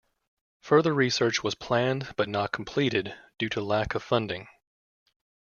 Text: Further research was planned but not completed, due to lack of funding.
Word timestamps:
Further 0.61 0.95
research 0.95 1.43
was 1.43 1.53
planned 1.53 2.15
but 2.17 2.27
not 2.27 2.51
completed, 2.51 3.13
due 3.37 3.49
to 3.49 3.61
lack 3.61 3.93
of 3.93 4.01
funding. 4.01 4.47